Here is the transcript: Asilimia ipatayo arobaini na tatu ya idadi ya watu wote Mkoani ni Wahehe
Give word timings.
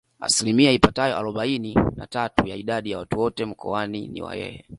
Asilimia 0.19 0.71
ipatayo 0.71 1.17
arobaini 1.17 1.75
na 1.95 2.07
tatu 2.07 2.47
ya 2.47 2.55
idadi 2.55 2.91
ya 2.91 2.97
watu 2.97 3.19
wote 3.19 3.45
Mkoani 3.45 4.07
ni 4.07 4.21
Wahehe 4.21 4.65